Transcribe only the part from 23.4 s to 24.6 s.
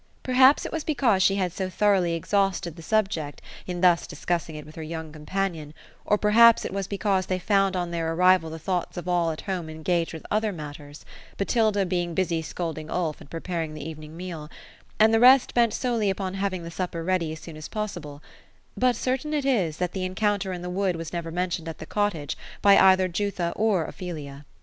or Ophelia.